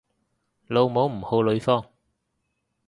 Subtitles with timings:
[0.65, 1.85] 老母唔好呂方